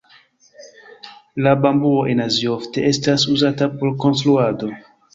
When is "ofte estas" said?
2.57-3.29